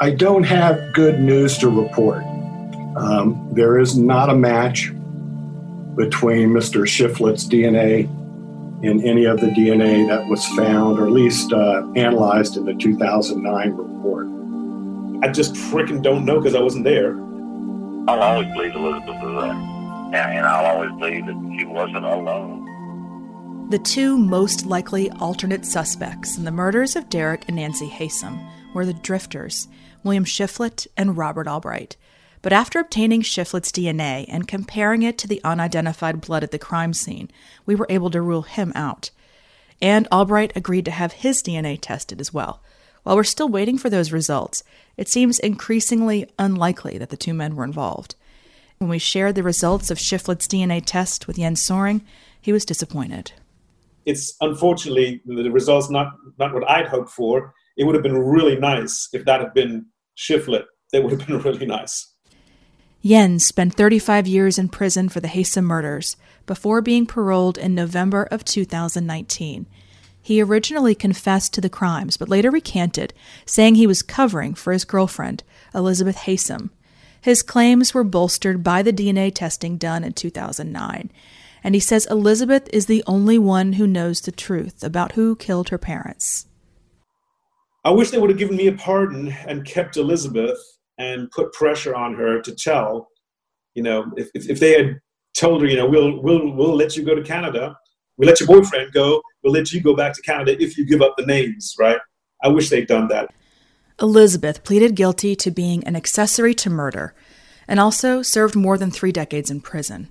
I 0.00 0.10
don't 0.10 0.42
have 0.42 0.92
good 0.92 1.20
news 1.20 1.56
to 1.58 1.68
report. 1.68 2.24
Um, 2.96 3.48
there 3.52 3.78
is 3.78 3.96
not 3.96 4.28
a 4.28 4.34
match 4.34 4.88
between 5.94 6.48
Mr. 6.48 6.84
Shiflett's 6.84 7.46
DNA 7.46 8.08
and 8.84 9.04
any 9.04 9.24
of 9.24 9.38
the 9.40 9.46
DNA 9.46 10.08
that 10.08 10.26
was 10.26 10.44
found, 10.56 10.98
or 10.98 11.06
at 11.06 11.12
least 11.12 11.52
uh, 11.52 11.86
analyzed 11.94 12.56
in 12.56 12.64
the 12.64 12.74
2009 12.74 13.70
report. 13.70 14.26
I 15.24 15.32
just 15.32 15.54
freaking 15.54 16.02
don't 16.02 16.24
know 16.24 16.40
because 16.40 16.56
I 16.56 16.60
wasn't 16.60 16.82
there. 16.82 17.14
I'll 18.08 18.20
always 18.20 18.48
believe 18.48 18.74
Elizabeth 18.74 19.22
was 19.22 19.44
there. 19.44 20.28
And 20.28 20.44
I'll 20.44 20.74
always 20.74 20.90
believe 20.98 21.26
that 21.26 21.56
she 21.56 21.66
wasn't 21.66 22.04
alone. 22.04 23.68
The 23.70 23.78
two 23.78 24.18
most 24.18 24.66
likely 24.66 25.08
alternate 25.12 25.64
suspects 25.64 26.36
in 26.36 26.44
the 26.44 26.50
murders 26.50 26.96
of 26.96 27.08
Derek 27.08 27.44
and 27.46 27.56
Nancy 27.56 27.88
Haysom 27.88 28.44
were 28.74 28.84
the 28.84 28.92
drifters, 28.92 29.68
William 30.02 30.24
Shiflett 30.24 30.86
and 30.96 31.16
Robert 31.16 31.48
Albright. 31.48 31.96
But 32.42 32.52
after 32.52 32.78
obtaining 32.78 33.22
Shiflett's 33.22 33.72
DNA 33.72 34.26
and 34.28 34.46
comparing 34.46 35.02
it 35.02 35.16
to 35.18 35.26
the 35.26 35.40
unidentified 35.44 36.20
blood 36.20 36.42
at 36.42 36.50
the 36.50 36.58
crime 36.58 36.92
scene, 36.92 37.30
we 37.64 37.74
were 37.74 37.86
able 37.88 38.10
to 38.10 38.20
rule 38.20 38.42
him 38.42 38.70
out. 38.74 39.10
And 39.80 40.06
Albright 40.12 40.52
agreed 40.54 40.84
to 40.84 40.90
have 40.90 41.12
his 41.12 41.42
DNA 41.42 41.78
tested 41.80 42.20
as 42.20 42.34
well. 42.34 42.62
While 43.02 43.16
we're 43.16 43.24
still 43.24 43.48
waiting 43.48 43.78
for 43.78 43.88
those 43.88 44.12
results, 44.12 44.62
it 44.96 45.08
seems 45.08 45.38
increasingly 45.38 46.30
unlikely 46.38 46.98
that 46.98 47.10
the 47.10 47.16
two 47.16 47.34
men 47.34 47.56
were 47.56 47.64
involved. 47.64 48.14
When 48.78 48.90
we 48.90 48.98
shared 48.98 49.34
the 49.34 49.42
results 49.42 49.90
of 49.90 49.98
Shiflett's 49.98 50.48
DNA 50.48 50.82
test 50.84 51.26
with 51.26 51.36
Jens 51.36 51.62
Soering, 51.62 52.02
he 52.40 52.52
was 52.52 52.64
disappointed. 52.64 53.32
It's 54.04 54.36
unfortunately 54.40 55.22
the 55.24 55.50
results 55.50 55.88
not 55.88 56.12
not 56.38 56.52
what 56.52 56.68
I'd 56.68 56.88
hoped 56.88 57.10
for. 57.10 57.54
It 57.76 57.84
would 57.84 57.94
have 57.94 58.02
been 58.02 58.18
really 58.18 58.56
nice 58.56 59.08
if 59.12 59.24
that 59.24 59.40
had 59.40 59.54
been 59.54 59.86
Shiflett. 60.16 60.64
That 60.92 61.02
would 61.02 61.12
have 61.12 61.26
been 61.26 61.38
really 61.42 61.66
nice. 61.66 62.14
Jens 63.04 63.44
spent 63.44 63.74
35 63.74 64.26
years 64.26 64.58
in 64.58 64.68
prison 64.68 65.10
for 65.10 65.20
the 65.20 65.28
Haysom 65.28 65.64
murders 65.64 66.16
before 66.46 66.80
being 66.80 67.04
paroled 67.04 67.58
in 67.58 67.74
November 67.74 68.26
of 68.30 68.44
2019. 68.44 69.66
He 70.22 70.40
originally 70.40 70.94
confessed 70.94 71.52
to 71.52 71.60
the 71.60 71.68
crimes, 71.68 72.16
but 72.16 72.30
later 72.30 72.50
recanted, 72.50 73.12
saying 73.44 73.74
he 73.74 73.86
was 73.86 74.02
covering 74.02 74.54
for 74.54 74.72
his 74.72 74.86
girlfriend, 74.86 75.42
Elizabeth 75.74 76.16
Haysom. 76.16 76.70
His 77.20 77.42
claims 77.42 77.92
were 77.92 78.04
bolstered 78.04 78.62
by 78.62 78.82
the 78.82 78.92
DNA 78.92 79.34
testing 79.34 79.76
done 79.76 80.02
in 80.02 80.14
2009, 80.14 81.10
and 81.62 81.74
he 81.74 81.80
says 81.80 82.06
Elizabeth 82.06 82.70
is 82.72 82.86
the 82.86 83.04
only 83.06 83.38
one 83.38 83.74
who 83.74 83.86
knows 83.86 84.22
the 84.22 84.32
truth 84.32 84.82
about 84.82 85.12
who 85.12 85.36
killed 85.36 85.68
her 85.68 85.78
parents. 85.78 86.46
I 87.84 87.90
wish 87.90 88.10
they 88.10 88.18
would 88.18 88.30
have 88.30 88.38
given 88.38 88.56
me 88.56 88.66
a 88.66 88.72
pardon 88.72 89.28
and 89.46 89.64
kept 89.64 89.96
Elizabeth 89.96 90.58
and 90.98 91.30
put 91.30 91.52
pressure 91.52 91.94
on 91.94 92.14
her 92.14 92.40
to 92.40 92.54
tell. 92.54 93.08
You 93.74 93.82
know, 93.82 94.10
if, 94.16 94.30
if, 94.34 94.48
if 94.48 94.60
they 94.60 94.72
had 94.72 95.00
told 95.34 95.62
her, 95.62 95.68
you 95.68 95.76
know, 95.76 95.86
we'll, 95.86 96.22
we'll, 96.22 96.50
we'll 96.52 96.76
let 96.76 96.96
you 96.96 97.04
go 97.04 97.14
to 97.14 97.22
Canada, 97.22 97.76
we'll 98.16 98.28
let 98.28 98.40
your 98.40 98.46
boyfriend 98.46 98.92
go, 98.92 99.20
we'll 99.42 99.52
let 99.52 99.72
you 99.72 99.80
go 99.80 99.94
back 99.94 100.14
to 100.14 100.22
Canada 100.22 100.56
if 100.62 100.78
you 100.78 100.86
give 100.86 101.02
up 101.02 101.14
the 101.16 101.26
names, 101.26 101.74
right? 101.78 101.98
I 102.42 102.48
wish 102.48 102.70
they'd 102.70 102.86
done 102.86 103.08
that. 103.08 103.30
Elizabeth 104.00 104.64
pleaded 104.64 104.96
guilty 104.96 105.36
to 105.36 105.50
being 105.50 105.84
an 105.84 105.94
accessory 105.94 106.54
to 106.54 106.70
murder 106.70 107.14
and 107.68 107.78
also 107.78 108.22
served 108.22 108.56
more 108.56 108.78
than 108.78 108.90
three 108.90 109.12
decades 109.12 109.50
in 109.50 109.60
prison. 109.60 110.08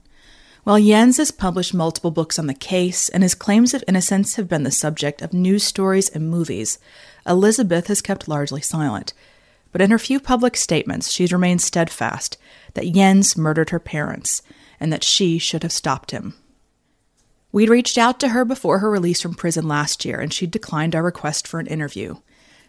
While 0.63 0.81
Jens 0.81 1.17
has 1.17 1.31
published 1.31 1.73
multiple 1.73 2.11
books 2.11 2.39
on 2.39 2.47
the 2.47 2.53
case 2.53 3.09
and 3.09 3.23
his 3.23 3.35
claims 3.35 3.73
of 3.73 3.83
innocence 3.87 4.35
have 4.35 4.47
been 4.47 4.63
the 4.63 4.71
subject 4.71 5.21
of 5.21 5.33
news 5.33 5.63
stories 5.63 6.09
and 6.09 6.29
movies, 6.29 6.79
Elizabeth 7.27 7.87
has 7.87 8.01
kept 8.01 8.27
largely 8.27 8.61
silent 8.61 9.13
but 9.73 9.81
in 9.81 9.91
her 9.91 9.99
few 9.99 10.21
public 10.21 10.55
statements, 10.55 11.11
she's 11.11 11.33
remained 11.33 11.61
steadfast 11.61 12.37
that 12.75 12.93
Jens 12.93 13.35
murdered 13.35 13.71
her 13.71 13.79
parents 13.79 14.43
and 14.79 14.93
that 14.93 15.03
she 15.03 15.39
should 15.39 15.63
have 15.63 15.71
stopped 15.71 16.11
him. 16.11 16.35
We'd 17.51 17.69
reached 17.69 17.97
out 17.97 18.19
to 18.19 18.29
her 18.29 18.45
before 18.45 18.79
her 18.79 18.89
release 18.89 19.19
from 19.19 19.33
prison 19.33 19.67
last 19.67 20.05
year, 20.05 20.19
and 20.19 20.31
she 20.31 20.47
declined 20.47 20.95
our 20.95 21.03
request 21.03 21.47
for 21.47 21.59
an 21.59 21.67
interview. 21.67 22.17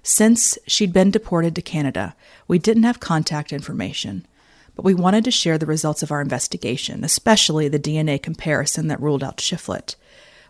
Since 0.02 0.58
she'd 0.66 0.92
been 0.92 1.10
deported 1.10 1.54
to 1.54 1.62
Canada, 1.62 2.16
we 2.48 2.58
didn't 2.58 2.82
have 2.82 3.00
contact 3.00 3.52
information, 3.52 4.26
but 4.74 4.84
we 4.84 4.94
wanted 4.94 5.24
to 5.24 5.30
share 5.30 5.58
the 5.58 5.66
results 5.66 6.02
of 6.02 6.10
our 6.10 6.20
investigation, 6.20 7.04
especially 7.04 7.68
the 7.68 7.78
DNA 7.78 8.22
comparison 8.22 8.88
that 8.88 9.00
ruled 9.00 9.22
out 9.22 9.38
Shiflett. 9.38 9.96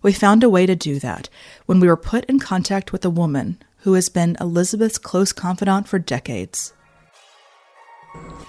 We 0.03 0.13
found 0.13 0.45
a 0.45 0.51
way 0.51 0.67
to 0.67 0.77
do 0.77 0.99
that 1.01 1.29
when 1.67 1.81
we 1.81 1.89
were 1.89 1.97
put 1.97 2.25
in 2.27 2.39
contact 2.39 2.93
with 2.93 3.05
a 3.05 3.11
woman 3.11 3.59
who 3.79 3.95
has 3.95 4.09
been 4.09 4.37
Elizabeth's 4.41 4.99
close 4.99 5.33
confidant 5.33 5.89
for 5.89 5.99
decades. 5.99 6.73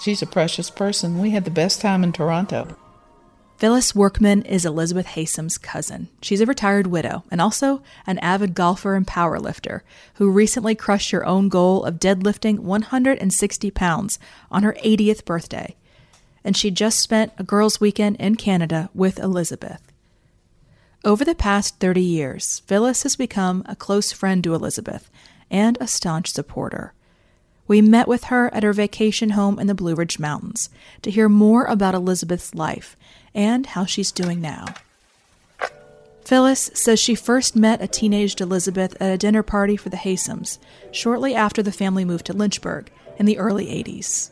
She's 0.01 0.21
a 0.21 0.27
precious 0.27 0.69
person. 0.69 1.19
We 1.19 1.31
had 1.31 1.45
the 1.45 1.51
best 1.51 1.81
time 1.81 2.03
in 2.03 2.11
Toronto. 2.11 2.77
Phyllis 3.57 3.95
Workman 3.95 4.41
is 4.41 4.65
Elizabeth 4.65 5.05
Haysom's 5.07 5.57
cousin. 5.57 6.09
She's 6.21 6.41
a 6.41 6.45
retired 6.45 6.87
widow 6.87 7.23
and 7.31 7.39
also 7.39 7.81
an 8.05 8.19
avid 8.19 8.53
golfer 8.53 8.95
and 8.95 9.07
powerlifter 9.07 9.79
who 10.15 10.29
recently 10.29 10.75
crushed 10.75 11.11
her 11.11 11.25
own 11.25 11.47
goal 11.47 11.85
of 11.85 11.95
deadlifting 11.95 12.59
160 12.59 13.71
pounds 13.71 14.19
on 14.51 14.63
her 14.63 14.75
80th 14.83 15.23
birthday. 15.23 15.73
And 16.43 16.57
she 16.57 16.69
just 16.69 16.99
spent 16.99 17.31
a 17.37 17.43
girls' 17.43 17.79
weekend 17.79 18.17
in 18.17 18.35
Canada 18.35 18.89
with 18.93 19.19
Elizabeth. 19.19 19.81
Over 21.05 21.23
the 21.23 21.33
past 21.33 21.79
30 21.79 22.01
years, 22.01 22.61
Phyllis 22.67 23.03
has 23.03 23.15
become 23.15 23.63
a 23.67 23.75
close 23.75 24.11
friend 24.11 24.43
to 24.43 24.53
Elizabeth 24.53 25.09
and 25.49 25.77
a 25.79 25.87
staunch 25.87 26.33
supporter. 26.33 26.93
We 27.67 27.81
met 27.81 28.07
with 28.07 28.25
her 28.25 28.53
at 28.53 28.63
her 28.63 28.73
vacation 28.73 29.31
home 29.31 29.59
in 29.59 29.67
the 29.67 29.73
Blue 29.73 29.95
Ridge 29.95 30.19
Mountains 30.19 30.69
to 31.01 31.11
hear 31.11 31.27
more 31.27 31.65
about 31.65 31.95
Elizabeth's 31.95 32.53
life 32.53 32.95
and 33.33 33.65
how 33.65 33.85
she's 33.85 34.11
doing 34.11 34.39
now. 34.39 34.65
Phyllis 36.23 36.71
says 36.73 36.99
she 36.99 37.13
first 37.13 37.55
met 37.55 37.81
a 37.81 37.87
teenaged 37.87 38.41
Elizabeth 38.41 38.99
at 38.99 39.11
a 39.11 39.17
dinner 39.17 39.43
party 39.43 39.77
for 39.77 39.89
the 39.89 39.97
Haysoms 39.97 40.57
shortly 40.91 41.35
after 41.35 41.61
the 41.61 41.71
family 41.71 42.03
moved 42.03 42.25
to 42.25 42.33
Lynchburg 42.33 42.89
in 43.17 43.25
the 43.25 43.37
early 43.37 43.67
80s. 43.67 44.31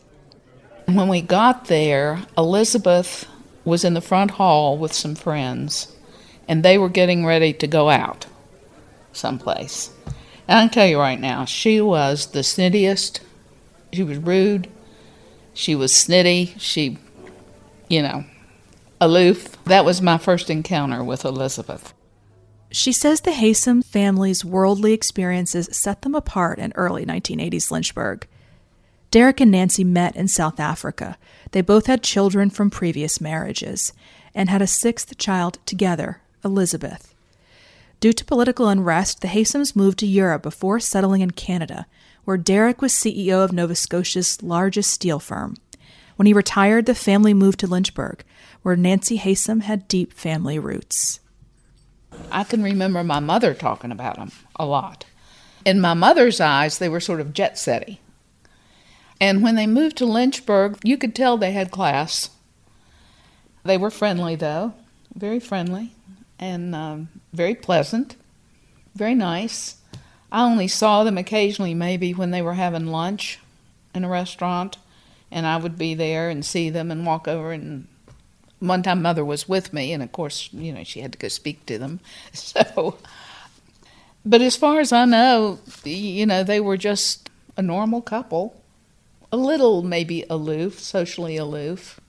When 0.85 1.07
we 1.07 1.21
got 1.21 1.65
there, 1.65 2.23
Elizabeth 2.37 3.27
was 3.63 3.83
in 3.83 3.93
the 3.93 4.01
front 4.01 4.31
hall 4.31 4.77
with 4.77 4.91
some 4.91 5.15
friends 5.15 5.95
and 6.47 6.63
they 6.63 6.77
were 6.77 6.89
getting 6.89 7.25
ready 7.25 7.53
to 7.53 7.67
go 7.67 7.89
out 7.89 8.25
someplace. 9.11 9.91
I 10.47 10.61
can 10.61 10.69
tell 10.69 10.85
you 10.85 10.99
right 10.99 11.19
now, 11.19 11.45
she 11.45 11.79
was 11.79 12.27
the 12.27 12.39
snittiest. 12.39 13.21
She 13.91 14.03
was 14.03 14.17
rude. 14.17 14.67
She 15.53 15.75
was 15.75 15.91
snitty. 15.93 16.59
She, 16.59 16.97
you 17.87 18.01
know, 18.01 18.25
aloof. 18.99 19.63
That 19.65 19.85
was 19.85 20.01
my 20.01 20.17
first 20.17 20.49
encounter 20.49 21.03
with 21.03 21.25
Elizabeth. 21.25 21.93
She 22.71 22.91
says 22.91 23.21
the 23.21 23.31
Haysom 23.31 23.85
family's 23.85 24.43
worldly 24.43 24.93
experiences 24.93 25.69
set 25.71 26.01
them 26.01 26.15
apart 26.15 26.57
in 26.57 26.73
early 26.75 27.05
1980s 27.05 27.69
Lynchburg. 27.69 28.27
Derek 29.11 29.39
and 29.39 29.51
Nancy 29.51 29.83
met 29.83 30.15
in 30.15 30.27
South 30.27 30.59
Africa. 30.59 31.19
They 31.51 31.61
both 31.61 31.85
had 31.85 32.01
children 32.01 32.49
from 32.49 32.71
previous 32.71 33.21
marriages 33.21 33.93
and 34.33 34.49
had 34.49 34.63
a 34.63 34.67
sixth 34.67 35.15
child 35.19 35.59
together 35.67 36.21
Elizabeth. 36.43 37.12
Due 38.03 38.11
to 38.11 38.25
political 38.25 38.67
unrest, 38.67 39.21
the 39.21 39.29
Haysoms 39.29 39.77
moved 39.77 39.97
to 39.99 40.05
Europe 40.05 40.43
before 40.43 40.77
settling 40.77 41.21
in 41.21 41.31
Canada, 41.31 41.85
where 42.25 42.35
Derek 42.35 42.81
was 42.81 42.91
CEO 42.91 43.41
of 43.41 43.53
Nova 43.53 43.75
Scotia's 43.75 44.43
largest 44.43 44.91
steel 44.91 45.19
firm. 45.19 45.55
When 46.17 46.25
he 46.25 46.33
retired, 46.33 46.85
the 46.85 46.95
family 46.95 47.33
moved 47.33 47.61
to 47.61 47.67
Lynchburg, 47.67 48.25
where 48.61 48.75
Nancy 48.75 49.17
Haysom 49.17 49.61
had 49.61 49.87
deep 49.87 50.11
family 50.11 50.59
roots. 50.59 51.21
I 52.29 52.43
can 52.43 52.61
remember 52.61 53.05
my 53.05 53.21
mother 53.21 53.53
talking 53.53 53.89
about 53.89 54.17
them 54.17 54.33
a 54.57 54.65
lot. 54.65 55.05
In 55.63 55.79
my 55.79 55.93
mother's 55.93 56.41
eyes, 56.41 56.79
they 56.79 56.89
were 56.89 56.99
sort 56.99 57.21
of 57.21 57.31
jet 57.31 57.55
setty. 57.55 57.99
And 59.21 59.41
when 59.41 59.55
they 59.55 59.65
moved 59.65 59.95
to 59.99 60.05
Lynchburg, 60.05 60.77
you 60.83 60.97
could 60.97 61.15
tell 61.15 61.37
they 61.37 61.53
had 61.53 61.71
class. 61.71 62.31
They 63.63 63.77
were 63.77 63.89
friendly, 63.89 64.35
though, 64.35 64.73
very 65.15 65.39
friendly 65.39 65.95
and 66.39 66.75
um, 66.75 67.09
very 67.31 67.55
pleasant, 67.55 68.15
very 68.95 69.15
nice. 69.15 69.77
I 70.31 70.43
only 70.43 70.67
saw 70.67 71.03
them 71.03 71.17
occasionally, 71.17 71.73
maybe 71.73 72.13
when 72.13 72.31
they 72.31 72.41
were 72.41 72.55
having 72.55 72.87
lunch 72.87 73.39
in 73.93 74.03
a 74.03 74.09
restaurant, 74.09 74.77
and 75.31 75.45
I 75.45 75.57
would 75.57 75.77
be 75.77 75.93
there 75.93 76.29
and 76.29 76.43
see 76.45 76.69
them 76.69 76.91
and 76.91 77.05
walk 77.05 77.27
over. 77.27 77.51
And 77.51 77.87
one 78.59 78.81
time, 78.83 79.01
mother 79.01 79.23
was 79.23 79.47
with 79.47 79.73
me, 79.73 79.93
and 79.93 80.01
of 80.01 80.11
course, 80.11 80.49
you 80.51 80.73
know, 80.73 80.83
she 80.83 81.01
had 81.01 81.11
to 81.13 81.19
go 81.19 81.27
speak 81.27 81.65
to 81.67 81.77
them. 81.77 81.99
So, 82.33 82.97
but 84.25 84.41
as 84.41 84.55
far 84.55 84.79
as 84.79 84.93
I 84.93 85.05
know, 85.05 85.59
you 85.83 86.25
know, 86.25 86.43
they 86.43 86.59
were 86.59 86.77
just 86.77 87.29
a 87.57 87.61
normal 87.61 88.01
couple, 88.01 88.55
a 89.31 89.37
little 89.37 89.83
maybe 89.83 90.23
aloof, 90.29 90.79
socially 90.79 91.35
aloof. 91.37 91.99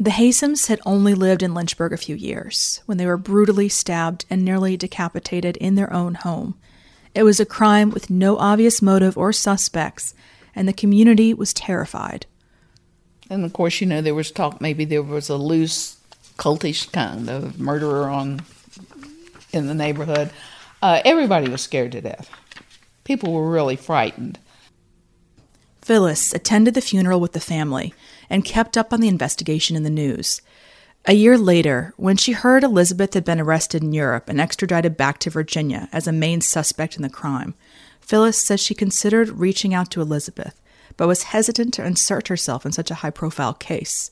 The 0.00 0.10
Haysoms 0.10 0.68
had 0.68 0.80
only 0.86 1.12
lived 1.12 1.42
in 1.42 1.54
Lynchburg 1.54 1.92
a 1.92 1.96
few 1.96 2.14
years 2.14 2.82
when 2.86 2.98
they 2.98 3.06
were 3.06 3.16
brutally 3.16 3.68
stabbed 3.68 4.26
and 4.30 4.44
nearly 4.44 4.76
decapitated 4.76 5.56
in 5.56 5.74
their 5.74 5.92
own 5.92 6.14
home. 6.14 6.56
It 7.16 7.24
was 7.24 7.40
a 7.40 7.46
crime 7.46 7.90
with 7.90 8.08
no 8.08 8.36
obvious 8.38 8.80
motive 8.80 9.18
or 9.18 9.32
suspects, 9.32 10.14
and 10.54 10.68
the 10.68 10.72
community 10.72 11.34
was 11.34 11.52
terrified. 11.52 12.26
And 13.28 13.44
of 13.44 13.52
course, 13.52 13.80
you 13.80 13.88
know, 13.88 14.00
there 14.00 14.14
was 14.14 14.30
talk 14.30 14.60
maybe 14.60 14.84
there 14.84 15.02
was 15.02 15.28
a 15.28 15.36
loose, 15.36 15.96
cultish 16.36 16.92
kind 16.92 17.28
of 17.28 17.58
murderer 17.58 18.08
on 18.08 18.42
in 19.52 19.66
the 19.66 19.74
neighborhood. 19.74 20.30
Uh, 20.80 21.02
everybody 21.04 21.50
was 21.50 21.62
scared 21.62 21.90
to 21.92 22.00
death. 22.00 22.30
People 23.02 23.32
were 23.32 23.50
really 23.50 23.74
frightened. 23.74 24.38
Phyllis 25.82 26.32
attended 26.32 26.74
the 26.74 26.80
funeral 26.80 27.18
with 27.18 27.32
the 27.32 27.40
family 27.40 27.94
and 28.30 28.44
kept 28.44 28.76
up 28.76 28.92
on 28.92 29.00
the 29.00 29.08
investigation 29.08 29.76
in 29.76 29.82
the 29.82 29.90
news. 29.90 30.40
A 31.06 31.14
year 31.14 31.38
later, 31.38 31.94
when 31.96 32.16
she 32.16 32.32
heard 32.32 32.62
Elizabeth 32.62 33.14
had 33.14 33.24
been 33.24 33.40
arrested 33.40 33.82
in 33.82 33.92
Europe 33.92 34.28
and 34.28 34.40
extradited 34.40 34.96
back 34.96 35.18
to 35.20 35.30
Virginia 35.30 35.88
as 35.92 36.06
a 36.06 36.12
main 36.12 36.40
suspect 36.40 36.96
in 36.96 37.02
the 37.02 37.08
crime, 37.08 37.54
Phyllis 38.00 38.44
says 38.44 38.60
she 38.60 38.74
considered 38.74 39.30
reaching 39.30 39.72
out 39.72 39.90
to 39.92 40.00
Elizabeth, 40.00 40.60
but 40.96 41.08
was 41.08 41.24
hesitant 41.24 41.72
to 41.74 41.86
insert 41.86 42.28
herself 42.28 42.66
in 42.66 42.72
such 42.72 42.90
a 42.90 42.96
high 42.96 43.10
profile 43.10 43.54
case. 43.54 44.10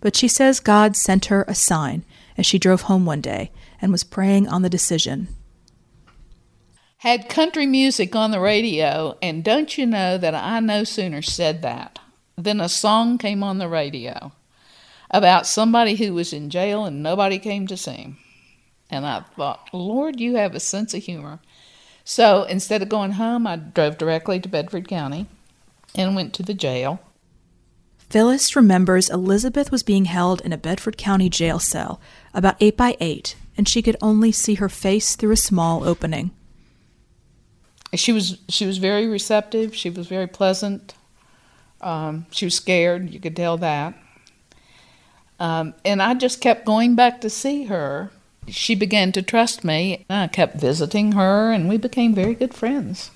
But 0.00 0.16
she 0.16 0.28
says 0.28 0.60
God 0.60 0.96
sent 0.96 1.26
her 1.26 1.44
a 1.48 1.54
sign 1.54 2.04
as 2.38 2.46
she 2.46 2.58
drove 2.58 2.82
home 2.82 3.04
one 3.04 3.20
day 3.20 3.50
and 3.80 3.90
was 3.90 4.04
praying 4.04 4.48
on 4.48 4.62
the 4.62 4.70
decision. 4.70 5.28
Had 6.98 7.28
country 7.28 7.66
music 7.66 8.14
on 8.14 8.30
the 8.30 8.40
radio, 8.40 9.16
and 9.22 9.42
don't 9.42 9.76
you 9.76 9.86
know 9.86 10.18
that 10.18 10.34
I 10.34 10.60
no 10.60 10.84
sooner 10.84 11.22
said 11.22 11.62
that 11.62 11.98
than 12.42 12.60
a 12.60 12.68
song 12.68 13.18
came 13.18 13.42
on 13.42 13.58
the 13.58 13.68
radio 13.68 14.32
about 15.10 15.46
somebody 15.46 15.96
who 15.96 16.14
was 16.14 16.32
in 16.32 16.50
jail 16.50 16.84
and 16.84 17.02
nobody 17.02 17.38
came 17.38 17.66
to 17.66 17.76
see 17.76 17.92
him. 17.92 18.18
And 18.90 19.06
I 19.06 19.20
thought, 19.36 19.68
Lord, 19.72 20.20
you 20.20 20.36
have 20.36 20.54
a 20.54 20.60
sense 20.60 20.94
of 20.94 21.02
humor. 21.02 21.40
So 22.04 22.44
instead 22.44 22.82
of 22.82 22.88
going 22.88 23.12
home, 23.12 23.46
I 23.46 23.56
drove 23.56 23.98
directly 23.98 24.40
to 24.40 24.48
Bedford 24.48 24.88
County 24.88 25.26
and 25.94 26.16
went 26.16 26.34
to 26.34 26.42
the 26.42 26.54
jail. 26.54 27.00
Phyllis 28.08 28.56
remembers 28.56 29.08
Elizabeth 29.08 29.70
was 29.70 29.84
being 29.84 30.06
held 30.06 30.40
in 30.40 30.52
a 30.52 30.58
Bedford 30.58 30.96
County 30.96 31.28
jail 31.28 31.60
cell, 31.60 32.00
about 32.34 32.56
8 32.58 32.76
by 32.76 32.96
8, 33.00 33.36
and 33.56 33.68
she 33.68 33.82
could 33.82 33.96
only 34.02 34.32
see 34.32 34.54
her 34.54 34.68
face 34.68 35.14
through 35.14 35.30
a 35.30 35.36
small 35.36 35.84
opening. 35.84 36.32
She 37.94 38.12
was 38.12 38.38
she 38.48 38.66
was 38.66 38.78
very 38.78 39.06
receptive. 39.06 39.74
She 39.74 39.90
was 39.90 40.06
very 40.06 40.28
pleasant. 40.28 40.94
Um, 41.80 42.26
she 42.30 42.46
was 42.46 42.54
scared. 42.54 43.10
You 43.10 43.20
could 43.20 43.36
tell 43.36 43.56
that. 43.58 43.94
Um, 45.38 45.74
and 45.84 46.02
I 46.02 46.14
just 46.14 46.40
kept 46.40 46.66
going 46.66 46.94
back 46.94 47.20
to 47.22 47.30
see 47.30 47.64
her. 47.64 48.10
She 48.48 48.74
began 48.74 49.12
to 49.12 49.22
trust 49.22 49.64
me. 49.64 50.04
I 50.10 50.26
kept 50.26 50.56
visiting 50.56 51.12
her, 51.12 51.52
and 51.52 51.68
we 51.68 51.78
became 51.78 52.14
very 52.14 52.34
good 52.34 52.52
friends. 52.52 53.10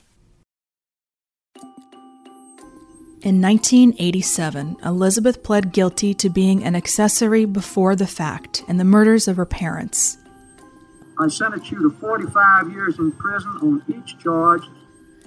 In 3.24 3.40
1987, 3.40 4.76
Elizabeth 4.84 5.42
pled 5.42 5.72
guilty 5.72 6.12
to 6.12 6.28
being 6.28 6.62
an 6.62 6.76
accessory 6.76 7.46
before 7.46 7.96
the 7.96 8.06
fact 8.06 8.62
in 8.68 8.76
the 8.76 8.84
murders 8.84 9.26
of 9.26 9.38
her 9.38 9.46
parents. 9.46 10.18
I 11.18 11.28
sentence 11.28 11.70
you 11.70 11.78
to 11.90 11.96
45 11.98 12.70
years 12.70 12.98
in 12.98 13.12
prison 13.12 13.50
on 13.62 13.82
each 13.88 14.18
charge. 14.18 14.62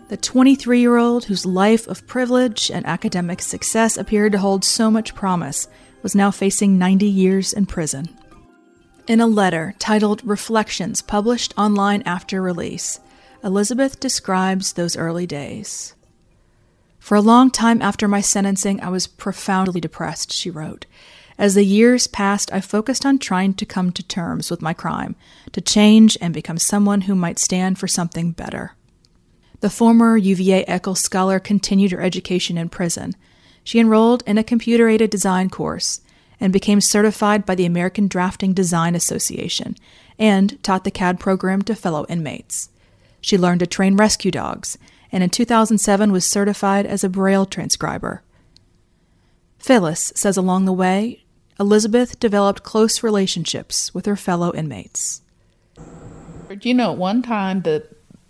The 0.09 0.15
23 0.15 0.79
year 0.79 0.95
old, 0.95 1.25
whose 1.25 1.45
life 1.45 1.85
of 1.87 2.07
privilege 2.07 2.71
and 2.71 2.85
academic 2.85 3.41
success 3.41 3.97
appeared 3.97 4.31
to 4.31 4.37
hold 4.37 4.63
so 4.63 4.89
much 4.89 5.13
promise, 5.13 5.67
was 6.01 6.15
now 6.15 6.31
facing 6.31 6.77
90 6.77 7.05
years 7.05 7.51
in 7.51 7.65
prison. 7.65 8.07
In 9.07 9.19
a 9.19 9.27
letter 9.27 9.73
titled 9.79 10.21
Reflections, 10.23 11.01
published 11.01 11.53
online 11.57 12.03
after 12.03 12.41
release, 12.41 13.01
Elizabeth 13.43 13.99
describes 13.99 14.73
those 14.73 14.95
early 14.95 15.27
days. 15.27 15.93
For 16.99 17.15
a 17.15 17.21
long 17.21 17.51
time 17.51 17.81
after 17.81 18.07
my 18.07 18.21
sentencing, 18.21 18.81
I 18.81 18.87
was 18.87 19.07
profoundly 19.07 19.81
depressed, 19.81 20.31
she 20.31 20.49
wrote. 20.49 20.85
As 21.37 21.53
the 21.53 21.65
years 21.65 22.07
passed, 22.07 22.51
I 22.53 22.61
focused 22.61 23.05
on 23.05 23.19
trying 23.19 23.55
to 23.55 23.65
come 23.65 23.91
to 23.91 24.03
terms 24.03 24.49
with 24.49 24.61
my 24.61 24.73
crime, 24.73 25.17
to 25.51 25.59
change 25.59 26.17
and 26.21 26.33
become 26.33 26.57
someone 26.57 27.01
who 27.01 27.15
might 27.15 27.39
stand 27.39 27.77
for 27.77 27.89
something 27.89 28.31
better. 28.31 28.76
The 29.59 29.69
former 29.69 30.17
UVA 30.17 30.63
Echols 30.65 30.99
scholar 30.99 31.39
continued 31.39 31.91
her 31.91 32.01
education 32.01 32.57
in 32.57 32.69
prison. 32.69 33.15
She 33.63 33.79
enrolled 33.79 34.23
in 34.27 34.37
a 34.37 34.43
computer 34.43 34.87
aided 34.87 35.09
design 35.09 35.49
course 35.49 36.01
and 36.39 36.53
became 36.53 36.79
certified 36.79 37.45
by 37.45 37.55
the 37.55 37.65
American 37.65 38.07
Drafting 38.07 38.53
Design 38.53 38.93
Association 38.93 39.75
and 40.19 40.61
taught 40.63 40.83
the 40.83 40.91
CAD 40.91 41.19
program 41.19 41.63
to 41.63 41.75
fellow 41.75 42.05
inmates. 42.07 42.69
She 43.19 43.37
learned 43.37 43.61
to 43.61 43.67
train 43.67 43.95
rescue 43.95 44.31
dogs 44.31 44.77
and 45.11 45.23
in 45.23 45.29
2007 45.29 46.11
was 46.11 46.25
certified 46.25 46.85
as 46.85 47.03
a 47.03 47.09
Braille 47.09 47.45
transcriber. 47.45 48.21
Phyllis 49.57 50.11
says 50.15 50.37
along 50.37 50.65
the 50.65 50.73
way, 50.73 51.23
Elizabeth 51.59 52.19
developed 52.19 52.63
close 52.63 53.01
relationships 53.01 53.93
with 53.93 54.05
her 54.05 54.15
fellow 54.15 54.53
inmates. 54.53 55.21
You 56.61 56.73
know, 56.73 56.91
one 56.91 57.21
time 57.23 57.63
the 57.63 57.87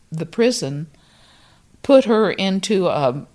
the 0.09 0.25
prison 0.25 0.87
put 1.83 2.05
her 2.05 2.31
into 2.31 2.87
a 2.87 3.27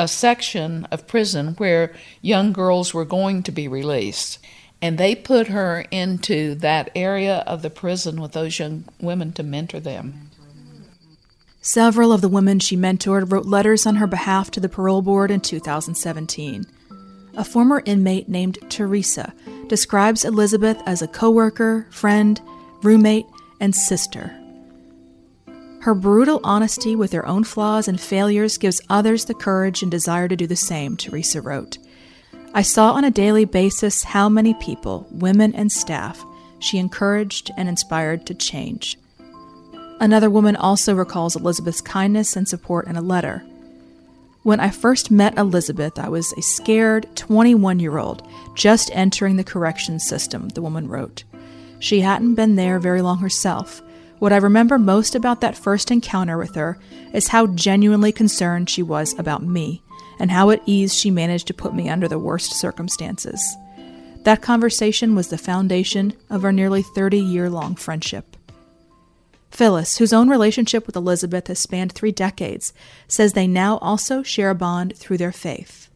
a 0.00 0.08
section 0.08 0.86
of 0.90 1.06
prison 1.06 1.48
where 1.58 1.92
young 2.22 2.54
girls 2.54 2.94
were 2.94 3.04
going 3.04 3.42
to 3.42 3.52
be 3.52 3.68
released. 3.68 4.38
And 4.80 4.96
they 4.96 5.14
put 5.14 5.48
her 5.48 5.84
into 5.90 6.54
that 6.56 6.90
area 6.94 7.44
of 7.46 7.60
the 7.60 7.68
prison 7.68 8.18
with 8.18 8.32
those 8.32 8.58
young 8.58 8.84
women 8.98 9.32
to 9.34 9.42
mentor 9.42 9.78
them. 9.78 10.30
Several 11.60 12.14
of 12.14 12.22
the 12.22 12.30
women 12.30 12.58
she 12.60 12.78
mentored 12.78 13.30
wrote 13.30 13.44
letters 13.44 13.84
on 13.84 13.96
her 13.96 14.06
behalf 14.06 14.50
to 14.52 14.60
the 14.60 14.70
parole 14.70 15.02
board 15.02 15.30
in 15.30 15.42
2017. 15.42 16.64
A 17.36 17.44
former 17.44 17.82
inmate 17.84 18.26
named 18.26 18.58
Teresa 18.70 19.34
describes 19.68 20.24
Elizabeth 20.24 20.80
as 20.86 21.02
a 21.02 21.08
coworker, 21.08 21.86
friend, 21.90 22.40
roommate, 22.82 23.26
and 23.60 23.74
sister. 23.74 24.39
Her 25.80 25.94
brutal 25.94 26.40
honesty 26.44 26.94
with 26.94 27.12
her 27.12 27.26
own 27.26 27.42
flaws 27.44 27.88
and 27.88 27.98
failures 27.98 28.58
gives 28.58 28.82
others 28.90 29.24
the 29.24 29.34
courage 29.34 29.82
and 29.82 29.90
desire 29.90 30.28
to 30.28 30.36
do 30.36 30.46
the 30.46 30.54
same, 30.54 30.94
Teresa 30.94 31.40
wrote. 31.40 31.78
I 32.52 32.60
saw 32.60 32.92
on 32.92 33.04
a 33.04 33.10
daily 33.10 33.46
basis 33.46 34.02
how 34.02 34.28
many 34.28 34.52
people, 34.54 35.06
women 35.10 35.54
and 35.54 35.72
staff, 35.72 36.22
she 36.58 36.76
encouraged 36.76 37.50
and 37.56 37.66
inspired 37.66 38.26
to 38.26 38.34
change. 38.34 38.98
Another 40.00 40.28
woman 40.28 40.54
also 40.54 40.94
recalls 40.94 41.34
Elizabeth's 41.34 41.80
kindness 41.80 42.36
and 42.36 42.46
support 42.46 42.86
in 42.86 42.96
a 42.96 43.02
letter. 43.02 43.42
When 44.42 44.60
I 44.60 44.68
first 44.68 45.10
met 45.10 45.38
Elizabeth, 45.38 45.98
I 45.98 46.08
was 46.10 46.32
a 46.32 46.42
scared 46.42 47.06
21 47.16 47.80
year 47.80 47.96
old 47.96 48.26
just 48.54 48.90
entering 48.92 49.36
the 49.36 49.44
correction 49.44 49.98
system, 49.98 50.48
the 50.50 50.62
woman 50.62 50.88
wrote. 50.88 51.24
She 51.78 52.00
hadn't 52.00 52.34
been 52.34 52.56
there 52.56 52.78
very 52.78 53.00
long 53.00 53.18
herself. 53.18 53.80
What 54.20 54.34
I 54.34 54.36
remember 54.36 54.78
most 54.78 55.14
about 55.14 55.40
that 55.40 55.56
first 55.56 55.90
encounter 55.90 56.36
with 56.36 56.54
her 56.54 56.78
is 57.14 57.28
how 57.28 57.46
genuinely 57.48 58.12
concerned 58.12 58.68
she 58.68 58.82
was 58.82 59.18
about 59.18 59.42
me 59.42 59.82
and 60.18 60.30
how 60.30 60.50
at 60.50 60.62
ease 60.66 60.94
she 60.94 61.10
managed 61.10 61.46
to 61.46 61.54
put 61.54 61.74
me 61.74 61.88
under 61.88 62.06
the 62.06 62.18
worst 62.18 62.52
circumstances. 62.52 63.42
That 64.24 64.42
conversation 64.42 65.14
was 65.14 65.28
the 65.28 65.38
foundation 65.38 66.12
of 66.28 66.44
our 66.44 66.52
nearly 66.52 66.82
30 66.82 67.18
year 67.18 67.48
long 67.48 67.74
friendship. 67.74 68.36
Phyllis, 69.50 69.96
whose 69.96 70.12
own 70.12 70.28
relationship 70.28 70.86
with 70.86 70.96
Elizabeth 70.96 71.46
has 71.46 71.58
spanned 71.58 71.92
three 71.92 72.12
decades, 72.12 72.74
says 73.08 73.32
they 73.32 73.46
now 73.46 73.78
also 73.78 74.22
share 74.22 74.50
a 74.50 74.54
bond 74.54 74.96
through 74.96 75.16
their 75.16 75.32
faith. 75.32 75.88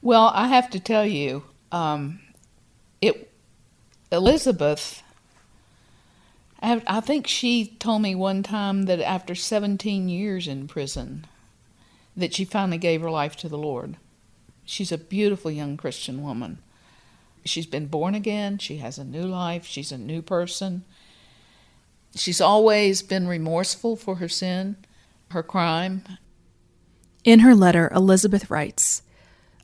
Well, 0.00 0.32
I 0.34 0.48
have 0.48 0.70
to 0.70 0.80
tell 0.80 1.06
you, 1.06 1.44
um, 1.72 2.20
it 3.02 3.30
Elizabeth. 4.10 5.02
I, 6.60 7.00
think 7.00 7.26
she 7.26 7.76
told 7.78 8.02
me 8.02 8.14
one 8.14 8.42
time 8.42 8.84
that 8.86 9.00
after 9.00 9.34
17 9.34 10.08
years 10.08 10.48
in 10.48 10.66
prison, 10.66 11.26
that 12.16 12.34
she 12.34 12.44
finally 12.44 12.78
gave 12.78 13.00
her 13.00 13.10
life 13.10 13.36
to 13.36 13.48
the 13.48 13.58
Lord. 13.58 13.96
She's 14.64 14.90
a 14.90 14.98
beautiful 14.98 15.50
young 15.50 15.76
Christian 15.76 16.22
woman. 16.22 16.58
She's 17.44 17.66
been 17.66 17.86
born 17.86 18.14
again. 18.14 18.58
She 18.58 18.78
has 18.78 18.98
a 18.98 19.04
new 19.04 19.22
life. 19.22 19.64
She's 19.64 19.92
a 19.92 19.98
new 19.98 20.20
person. 20.20 20.84
She's 22.14 22.40
always 22.40 23.02
been 23.02 23.28
remorseful 23.28 23.96
for 23.96 24.16
her 24.16 24.28
sin, 24.28 24.76
her 25.30 25.42
crime. 25.42 26.02
In 27.24 27.40
her 27.40 27.54
letter, 27.54 27.90
Elizabeth 27.94 28.50
writes 28.50 29.02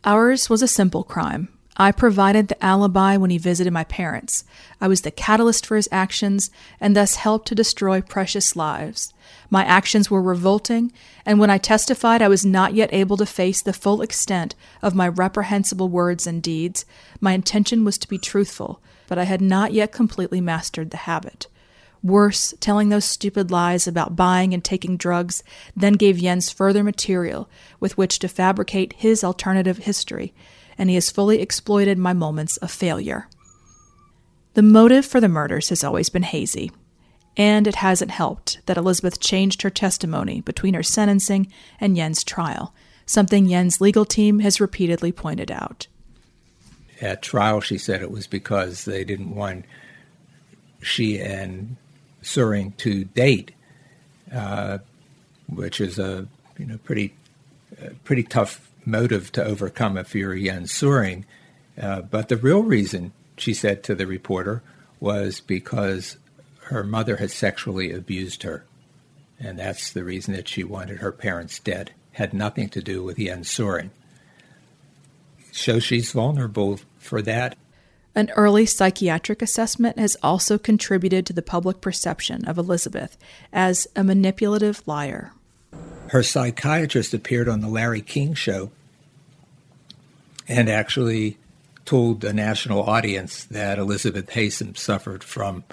Ours 0.05 0.49
was 0.49 0.63
a 0.63 0.69
simple 0.69 1.03
crime. 1.03 1.49
I 1.77 1.91
provided 1.91 2.47
the 2.47 2.65
alibi 2.65 3.17
when 3.17 3.31
he 3.31 3.39
visited 3.39 3.73
my 3.73 3.85
parents. 3.85 4.45
I 4.81 4.87
was 4.87 5.01
the 5.01 5.11
catalyst 5.11 5.67
for 5.67 5.75
his 5.75 5.89
actions 5.91 6.51
and 6.81 6.95
thus 6.95 7.17
helped 7.17 7.49
to 7.49 7.55
destroy 7.55 8.01
precious 8.01 8.55
lives. 8.55 9.13
My 9.51 9.65
actions 9.65 10.11
were 10.11 10.23
revolting, 10.23 10.93
and 11.27 11.41
when 11.41 11.51
I 11.51 11.59
testified, 11.59 12.23
I 12.23 12.29
was 12.29 12.45
not 12.45 12.75
yet 12.75 12.91
able 12.93 13.17
to 13.17 13.27
face 13.27 13.61
the 13.61 13.73
full 13.73 14.03
extent 14.03 14.55
of 14.83 14.95
my 14.95 15.09
reprehensible 15.09 15.89
words 15.89 16.27
and 16.27 16.43
deeds. 16.43 16.85
My 17.21 17.33
intention 17.33 17.85
was 17.85 17.99
to 17.99 18.09
be 18.09 18.19
truthful, 18.19 18.81
but 19.09 19.19
I 19.19 19.25
had 19.25 19.41
not 19.41 19.73
yet 19.73 19.91
completely 19.91 20.41
mastered 20.41 20.91
the 20.91 20.99
habit. 20.99 21.49
Worse, 22.05 22.55
telling 22.61 22.91
those 22.91 23.07
stupid 23.07 23.51
lies 23.51 23.89
about 23.89 24.15
buying 24.15 24.53
and 24.53 24.63
taking 24.63 24.97
drugs 24.97 25.43
then 25.75 25.95
gave 25.95 26.19
Jens 26.19 26.51
further 26.51 26.85
material 26.85 27.49
with 27.81 27.97
which 27.97 28.19
to 28.19 28.29
fabricate 28.29 28.93
his 28.93 29.25
alternative 29.25 29.79
history, 29.79 30.35
and 30.79 30.89
he 30.89 30.95
has 30.95 31.11
fully 31.11 31.41
exploited 31.41 31.99
my 31.99 32.13
moments 32.13 32.57
of 32.59 32.71
failure. 32.71 33.29
The 34.55 34.63
motive 34.63 35.05
for 35.05 35.21
the 35.21 35.29
murders 35.29 35.69
has 35.71 35.83
always 35.83 36.09
been 36.09 36.23
hazy, 36.23 36.71
and 37.37 37.67
it 37.67 37.77
hasn't 37.77 38.13
helped 38.13 38.61
that 38.67 38.77
Elizabeth 38.77 39.21
changed 39.21 39.63
her 39.63 39.71
testimony 39.71 40.41
between 40.41 40.75
her 40.75 40.83
sentencing 40.83 41.53
and 41.81 41.97
Jens' 41.97 42.23
trial, 42.23 42.75
something 43.07 43.49
Jens' 43.49 43.81
legal 43.81 44.05
team 44.05 44.39
has 44.41 44.61
repeatedly 44.61 45.11
pointed 45.11 45.51
out. 45.51 45.89
At 47.01 47.23
trial, 47.23 47.61
she 47.61 47.79
said 47.79 48.03
it 48.03 48.11
was 48.11 48.27
because 48.27 48.85
they 48.85 49.05
didn't 49.05 49.35
want 49.35 49.65
she 50.81 51.19
and 51.19 51.77
Soering 52.23 52.73
to 52.79 53.05
date, 53.05 53.51
uh, 54.33 54.79
which 55.47 55.79
is 55.79 55.99
a 55.99 56.27
you 56.59 56.65
know 56.65 56.79
pretty 56.79 57.15
uh, 57.83 57.91
pretty 58.05 58.23
tough 58.23 58.71
motive 58.87 59.33
to 59.33 59.45
overcome 59.45 59.97
a 59.97 60.05
you're 60.13 60.37
Jens 60.37 60.73
Soering. 60.73 61.25
Uh, 61.81 62.03
but 62.03 62.29
the 62.29 62.37
real 62.37 62.63
reason, 62.63 63.13
she 63.37 63.55
said 63.55 63.83
to 63.85 63.95
the 63.95 64.07
reporter, 64.07 64.63
was 65.01 65.41
because 65.41 66.17
her 66.65 66.85
mother 66.85 67.17
had 67.17 67.31
sexually 67.31 67.93
abused 67.93 68.43
her, 68.43 68.65
and 69.39 69.59
that's 69.59 69.93
the 69.93 70.05
reason 70.05 70.35
that 70.35 70.49
she 70.49 70.65
wanted 70.65 70.99
her 70.99 71.13
parents 71.13 71.59
dead. 71.59 71.93
Had 72.13 72.33
nothing 72.33 72.69
to 72.71 72.83
do 72.83 73.03
with 73.03 73.19
Jens 73.19 73.51
Soering. 73.51 73.91
So 75.53 75.79
she's 75.79 76.13
vulnerable 76.13 76.81
for 76.99 77.23
that 77.23 77.57
an 78.15 78.31
early 78.37 78.65
psychiatric 78.65 79.43
assessment 79.43 79.99
has 79.99 80.17
also 80.23 80.57
contributed 80.57 81.27
to 81.27 81.33
the 81.33 81.43
public 81.43 81.81
perception 81.81 82.45
of 82.45 82.59
Elizabeth 82.59 83.17
as 83.53 83.89
a 83.97 84.05
manipulative 84.05 84.87
liar. 84.87 85.33
Her 86.15 86.23
psychiatrist 86.23 87.13
appeared 87.13 87.49
on 87.49 87.61
the 87.61 87.67
Larry 87.67 88.01
King 88.01 88.35
show 88.35 88.71
and 90.47 90.69
actually 90.69 91.39
told 91.85 92.21
the 92.21 92.33
national 92.33 92.85
audience 92.85 93.43
that 93.47 93.81
Elizabeth 93.81 94.31
Haysom 94.31 94.77
suffered 94.77 95.25
from 95.25 95.65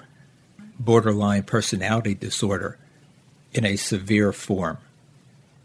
borderline 0.80 1.44
personality 1.44 2.16
disorder 2.16 2.76
in 3.52 3.64
a 3.64 3.76
severe 3.76 4.32
form. 4.32 4.78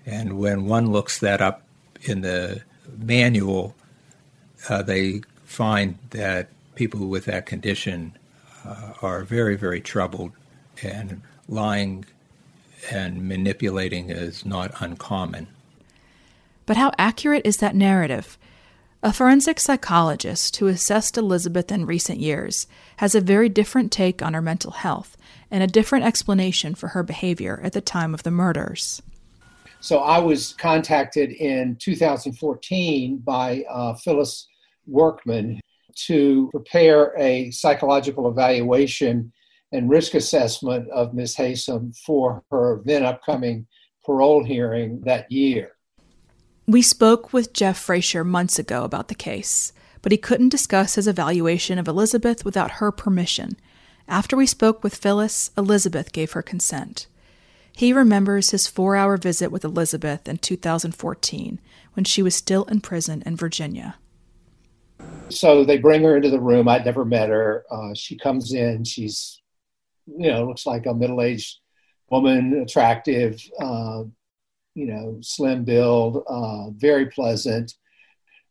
And 0.06 0.38
when 0.38 0.68
one 0.68 0.92
looks 0.92 1.18
that 1.22 1.42
up 1.42 1.64
in 2.04 2.22
the 2.22 2.62
manual, 3.00 3.74
uh, 4.70 4.84
they 4.84 5.22
find 5.44 5.98
that 6.12 6.50
people 6.76 7.08
with 7.08 7.26
that 7.26 7.48
condition 7.48 8.16
uh, 8.64 8.94
are 9.02 9.24
very, 9.24 9.56
very 9.56 9.82
troubled, 9.82 10.34
and 10.84 11.24
lying 11.50 12.06
and 12.92 13.28
manipulating 13.28 14.10
is 14.10 14.46
not 14.46 14.72
uncommon. 14.82 15.48
But 16.66 16.78
how 16.78 16.92
accurate 16.98 17.46
is 17.46 17.58
that 17.58 17.76
narrative? 17.76 18.38
A 19.04 19.14
forensic 19.14 19.60
psychologist 19.60 20.58
who 20.58 20.68
assessed 20.68 21.18
Elizabeth 21.18 21.72
in 21.72 21.86
recent 21.86 22.20
years 22.20 22.68
has 22.98 23.16
a 23.16 23.22
very 23.22 23.48
different 23.48 23.92
take 23.92 24.22
on 24.22 24.34
her 24.34 24.42
mental 24.42 24.72
health 24.72 25.16
and 25.50 25.64
a 25.64 25.68
different 25.68 26.06
explanation 26.06 26.76
for 26.76 26.90
her 26.90 27.04
behavior 27.04 27.62
at 27.64 27.74
the 27.74 27.82
time 27.82 28.14
of 28.14 28.24
the 28.24 28.32
murders. 28.32 29.02
So 29.80 30.00
I 30.00 30.18
was 30.18 30.54
contacted 30.54 31.32
in 31.32 31.76
2014 31.78 33.18
by 33.18 33.64
uh, 33.70 33.94
Phyllis 33.94 34.48
Workman, 34.88 35.62
to 36.06 36.50
prepare 36.52 37.14
a 37.18 37.50
psychological 37.52 38.30
evaluation 38.30 39.32
and 39.72 39.90
risk 39.90 40.14
assessment 40.14 40.90
of 40.90 41.14
Ms. 41.14 41.36
Haysom 41.36 41.96
for 42.06 42.44
her 42.52 42.82
then 42.86 43.04
upcoming 43.04 43.68
parole 44.06 44.44
hearing 44.44 45.02
that 45.02 45.32
year. 45.32 45.74
We 46.66 46.82
spoke 46.82 47.34
with 47.34 47.54
Jeff 47.54 47.78
Frazier 47.78 48.24
months 48.24 48.60
ago 48.60 48.84
about 48.84 49.08
the 49.08 49.16
case, 49.16 49.74
but 50.02 50.12
he 50.12 50.18
couldn't 50.18 50.50
discuss 50.50 50.96
his 50.96 51.08
evaluation 51.08 51.80
of 51.80 51.88
Elizabeth 51.88 52.44
without 52.46 52.72
her 52.72 52.92
permission. 52.92 53.58
After 54.08 54.38
we 54.38 54.46
spoke 54.46 54.84
with 54.84 54.96
Phyllis, 54.96 55.52
Elizabeth 55.58 56.14
gave 56.14 56.32
her 56.32 56.42
consent. 56.42 57.08
He 57.78 57.94
remembers 57.94 58.50
his 58.50 58.68
four 58.68 58.96
hour 58.96 59.18
visit 59.18 59.52
with 59.52 59.64
Elizabeth 59.64 60.28
in 60.28 60.38
2014 60.38 61.60
when 61.94 62.04
she 62.06 62.24
was 62.24 62.34
still 62.34 62.64
in 62.66 62.82
prison 62.82 63.22
in 63.26 63.36
Virginia. 63.36 63.96
So 65.30 65.64
they 65.64 65.78
bring 65.78 66.04
her 66.04 66.16
into 66.16 66.30
the 66.30 66.40
room. 66.40 66.68
I'd 66.68 66.86
never 66.86 67.06
met 67.06 67.30
her. 67.30 67.66
Uh, 67.70 67.94
she 67.94 68.18
comes 68.18 68.54
in. 68.54 68.84
She's, 68.84 69.42
you 70.08 70.32
know, 70.32 70.46
looks 70.46 70.66
like 70.66 70.86
a 70.86 70.94
middle 70.94 71.22
aged 71.22 71.60
woman, 72.10 72.62
attractive, 72.62 73.42
uh, 73.60 74.04
you 74.76 74.86
know, 74.86 75.18
slim 75.22 75.64
build, 75.64 76.24
uh, 76.28 76.70
very 76.72 77.08
pleasant. 77.08 77.74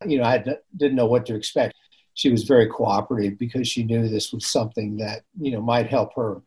You 0.05 0.19
know, 0.19 0.25
I 0.25 0.45
didn't 0.77 0.97
know 0.97 1.07
what 1.07 1.27
to 1.27 1.35
expect. 1.35 1.75
She 2.15 2.31
was 2.31 2.45
very 2.45 2.67
cooperative 2.67 3.39
because 3.39 3.69
she 3.69 3.85
knew 3.85 4.09
this 4.09 4.33
was 4.33 4.47
something 4.47 4.97
that, 4.99 5.23
you 5.41 5.53
know, 5.53 5.61
might 5.61 5.89
help 5.89 6.15
her. 6.17 6.43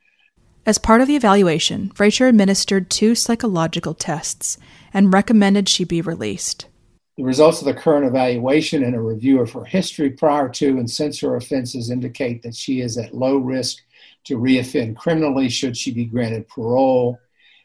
As 0.65 0.77
part 0.77 1.01
of 1.01 1.07
the 1.07 1.15
evaluation, 1.15 1.89
Frazier 1.91 2.27
administered 2.27 2.89
two 2.89 3.15
psychological 3.15 3.93
tests 3.93 4.57
and 4.93 5.13
recommended 5.13 5.69
she 5.69 5.83
be 5.83 6.01
released. 6.01 6.67
The 7.17 7.23
results 7.23 7.59
of 7.59 7.65
the 7.65 7.73
current 7.73 8.05
evaluation 8.05 8.83
and 8.83 8.95
a 8.95 9.01
review 9.01 9.41
of 9.41 9.51
her 9.51 9.65
history 9.65 10.11
prior 10.11 10.47
to 10.49 10.77
and 10.77 10.89
since 10.89 11.19
her 11.19 11.35
offenses 11.35 11.89
indicate 11.89 12.43
that 12.43 12.55
she 12.55 12.81
is 12.81 12.97
at 12.97 13.15
low 13.15 13.37
risk 13.37 13.79
to 14.29 14.37
reoffend 14.37 14.95
criminally 14.95 15.49
should 15.49 15.75
she 15.75 15.91
be 15.91 16.05
granted 16.05 16.47
parole. 16.47 17.19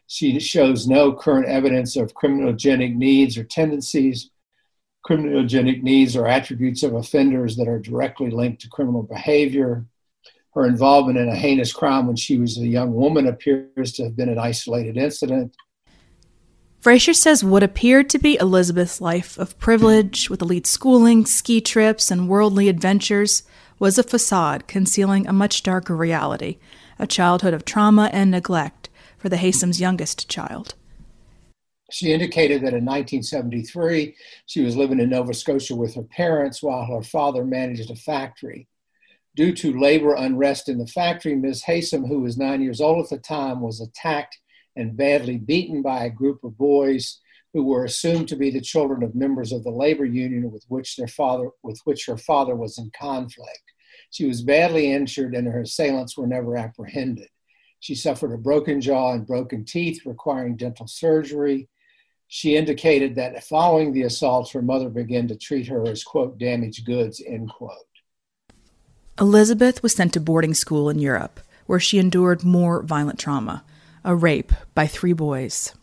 She 0.07 0.39
shows 0.39 0.87
no 0.87 1.13
current 1.13 1.47
evidence 1.47 1.95
of 1.95 2.15
criminogenic 2.15 2.95
needs 2.95 3.37
or 3.37 3.43
tendencies. 3.43 4.31
Criminogenic 5.07 5.83
needs 5.83 6.15
are 6.15 6.27
attributes 6.27 6.81
of 6.81 6.95
offenders 6.95 7.55
that 7.57 7.67
are 7.67 7.77
directly 7.77 8.31
linked 8.31 8.61
to 8.61 8.69
criminal 8.69 9.03
behavior. 9.03 9.85
Her 10.55 10.65
involvement 10.65 11.19
in 11.19 11.29
a 11.29 11.35
heinous 11.35 11.71
crime 11.71 12.07
when 12.07 12.15
she 12.15 12.39
was 12.39 12.57
a 12.57 12.65
young 12.65 12.93
woman 12.93 13.27
appears 13.27 13.91
to 13.93 14.05
have 14.05 14.15
been 14.15 14.29
an 14.29 14.39
isolated 14.39 14.97
incident. 14.97 15.55
Frazier 16.79 17.13
says 17.13 17.43
what 17.43 17.61
appeared 17.61 18.09
to 18.09 18.17
be 18.17 18.37
Elizabeth's 18.37 19.01
life 19.01 19.37
of 19.37 19.57
privilege 19.59 20.31
with 20.31 20.41
elite 20.41 20.65
schooling, 20.65 21.27
ski 21.27 21.61
trips, 21.61 22.09
and 22.09 22.27
worldly 22.27 22.69
adventures 22.69 23.43
was 23.79 23.97
a 23.97 24.03
facade 24.03 24.67
concealing 24.67 25.27
a 25.27 25.33
much 25.33 25.63
darker 25.63 25.95
reality 25.95 26.57
a 26.97 27.05
childhood 27.07 27.53
of 27.53 27.65
trauma 27.65 28.09
and 28.13 28.31
neglect 28.31 28.89
for 29.17 29.29
the 29.29 29.37
Haysoms' 29.37 29.79
youngest 29.79 30.29
child. 30.29 30.75
She 31.91 32.11
indicated 32.11 32.61
that 32.61 32.73
in 32.73 32.85
1973 32.85 34.15
she 34.45 34.61
was 34.61 34.75
living 34.75 34.99
in 34.99 35.09
Nova 35.09 35.33
Scotia 35.33 35.75
with 35.75 35.95
her 35.95 36.03
parents 36.03 36.63
while 36.63 36.85
her 36.85 37.03
father 37.03 37.43
managed 37.43 37.91
a 37.91 37.95
factory. 37.95 38.67
Due 39.35 39.53
to 39.53 39.79
labor 39.79 40.15
unrest 40.15 40.69
in 40.69 40.77
the 40.77 40.87
factory, 40.87 41.35
Ms. 41.35 41.63
Haysom, 41.63 42.07
who 42.07 42.21
was 42.21 42.37
nine 42.37 42.61
years 42.61 42.79
old 42.79 43.03
at 43.03 43.09
the 43.09 43.17
time, 43.17 43.61
was 43.61 43.81
attacked 43.81 44.39
and 44.77 44.95
badly 44.95 45.37
beaten 45.37 45.81
by 45.81 46.05
a 46.05 46.09
group 46.09 46.43
of 46.43 46.57
boys 46.57 47.19
who 47.55 47.63
were 47.63 47.85
assumed 47.85 48.27
to 48.27 48.35
be 48.35 48.51
the 48.51 48.59
children 48.59 49.01
of 49.01 49.15
members 49.15 49.53
of 49.53 49.63
the 49.63 49.71
labor 49.71 50.03
union 50.03 50.51
with 50.51 50.65
which 50.67 50.97
their 50.97 51.07
father 51.07 51.49
with 51.63 51.79
which 51.85 52.05
her 52.05 52.17
father 52.17 52.53
was 52.53 52.77
in 52.77 52.91
conflict. 52.99 53.71
She 54.11 54.25
was 54.25 54.41
badly 54.41 54.91
injured 54.91 55.33
and 55.33 55.47
her 55.47 55.61
assailants 55.61 56.17
were 56.17 56.27
never 56.27 56.57
apprehended. 56.57 57.29
She 57.79 57.95
suffered 57.95 58.33
a 58.33 58.37
broken 58.37 58.81
jaw 58.81 59.13
and 59.13 59.25
broken 59.25 59.63
teeth 59.63 60.05
requiring 60.05 60.57
dental 60.57 60.85
surgery. 60.85 61.69
She 62.27 62.57
indicated 62.57 63.15
that 63.15 63.41
following 63.45 63.93
the 63.93 64.03
assaults, 64.03 64.51
her 64.51 64.61
mother 64.61 64.89
began 64.89 65.29
to 65.29 65.37
treat 65.37 65.67
her 65.67 65.87
as, 65.87 66.03
quote, 66.03 66.37
damaged 66.37 66.85
goods, 66.85 67.23
end 67.25 67.49
quote. 67.49 67.71
Elizabeth 69.17 69.81
was 69.81 69.95
sent 69.95 70.11
to 70.11 70.19
boarding 70.19 70.53
school 70.53 70.89
in 70.89 70.99
Europe, 70.99 71.39
where 71.67 71.79
she 71.79 71.99
endured 71.99 72.43
more 72.43 72.83
violent 72.83 73.17
trauma 73.17 73.63
a 74.03 74.13
rape 74.13 74.51
by 74.73 74.87
three 74.87 75.13
boys. 75.13 75.73